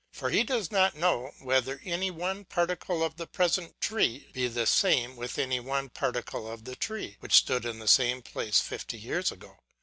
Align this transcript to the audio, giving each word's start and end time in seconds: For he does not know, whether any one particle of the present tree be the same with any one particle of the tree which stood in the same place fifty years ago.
For 0.11 0.31
he 0.31 0.43
does 0.43 0.71
not 0.71 0.95
know, 0.95 1.31
whether 1.37 1.79
any 1.85 2.09
one 2.09 2.43
particle 2.43 3.03
of 3.03 3.17
the 3.17 3.27
present 3.27 3.79
tree 3.79 4.31
be 4.33 4.47
the 4.47 4.65
same 4.65 5.15
with 5.15 5.37
any 5.37 5.59
one 5.59 5.89
particle 5.89 6.51
of 6.51 6.63
the 6.65 6.75
tree 6.75 7.17
which 7.19 7.35
stood 7.35 7.65
in 7.65 7.77
the 7.77 7.87
same 7.87 8.23
place 8.23 8.59
fifty 8.59 8.97
years 8.97 9.31
ago. 9.31 9.57